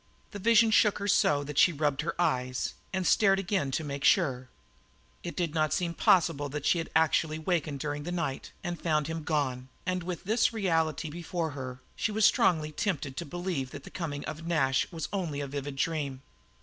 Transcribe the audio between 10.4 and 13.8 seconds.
reality before her she was strongly tempted to believe